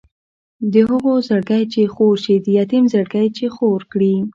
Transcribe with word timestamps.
د 0.71 0.73
هغو 0.89 1.13
زړګی 1.27 1.63
چې 1.73 1.81
خور 1.93 2.15
شي 2.23 2.35
د 2.45 2.47
یتیم 2.59 2.83
زړګی 2.93 3.27
چې 3.37 3.45
خور 3.55 3.81
کړي. 3.91 4.13